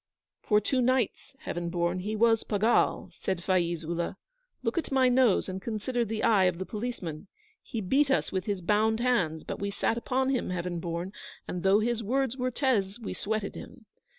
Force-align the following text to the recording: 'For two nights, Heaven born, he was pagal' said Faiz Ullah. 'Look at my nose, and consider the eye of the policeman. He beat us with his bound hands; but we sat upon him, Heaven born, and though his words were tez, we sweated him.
'For 0.41 0.59
two 0.59 0.81
nights, 0.81 1.35
Heaven 1.41 1.69
born, 1.69 1.99
he 1.99 2.15
was 2.15 2.43
pagal' 2.43 3.11
said 3.13 3.43
Faiz 3.43 3.83
Ullah. 3.85 4.17
'Look 4.63 4.79
at 4.79 4.91
my 4.91 5.09
nose, 5.09 5.47
and 5.47 5.61
consider 5.61 6.03
the 6.03 6.23
eye 6.23 6.45
of 6.45 6.57
the 6.57 6.65
policeman. 6.65 7.27
He 7.61 7.81
beat 7.81 8.09
us 8.09 8.31
with 8.31 8.45
his 8.45 8.61
bound 8.61 8.99
hands; 8.99 9.43
but 9.43 9.59
we 9.59 9.69
sat 9.69 9.99
upon 9.99 10.29
him, 10.29 10.49
Heaven 10.49 10.79
born, 10.79 11.13
and 11.47 11.61
though 11.61 11.81
his 11.81 12.01
words 12.03 12.35
were 12.35 12.49
tez, 12.49 12.99
we 12.99 13.13
sweated 13.13 13.53
him. 13.53 13.85